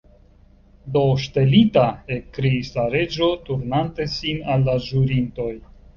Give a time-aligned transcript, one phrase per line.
[0.95, 1.83] "Do, ŝtelita!"
[2.17, 5.51] ekkriis la Reĝo, turnante sin al la ĵurintoj.